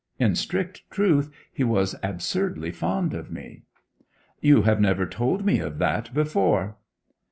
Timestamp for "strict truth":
0.33-1.29